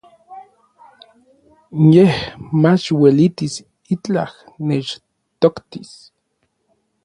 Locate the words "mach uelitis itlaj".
2.63-4.27